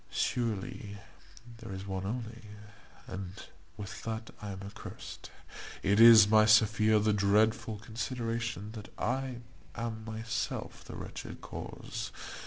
[0.09, 0.97] Surely
[1.59, 2.41] there is one only,
[3.05, 3.45] and
[3.77, 5.29] with that I am accursed.
[5.83, 9.41] It is, my Sophia, the dreadful consideration that I
[9.75, 12.11] am myself the wretched cause.